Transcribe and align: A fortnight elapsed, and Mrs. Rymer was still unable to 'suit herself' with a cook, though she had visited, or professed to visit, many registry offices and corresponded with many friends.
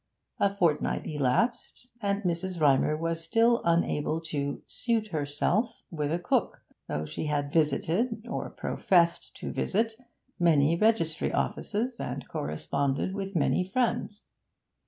A 0.39 0.51
fortnight 0.51 1.05
elapsed, 1.05 1.85
and 2.01 2.23
Mrs. 2.23 2.59
Rymer 2.59 2.97
was 2.97 3.23
still 3.23 3.61
unable 3.63 4.19
to 4.21 4.63
'suit 4.65 5.09
herself' 5.09 5.83
with 5.91 6.11
a 6.11 6.17
cook, 6.17 6.63
though 6.87 7.05
she 7.05 7.25
had 7.27 7.53
visited, 7.53 8.25
or 8.27 8.49
professed 8.49 9.35
to 9.37 9.51
visit, 9.51 9.93
many 10.39 10.75
registry 10.75 11.31
offices 11.31 11.99
and 11.99 12.27
corresponded 12.27 13.13
with 13.13 13.35
many 13.35 13.63
friends. 13.63 14.25